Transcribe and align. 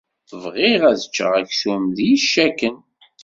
Bɣiɣ 0.43 0.81
ad 0.91 0.99
ččeɣ 1.09 1.31
aksum 1.41 1.83
d 1.95 1.97
yicakan. 2.07 2.77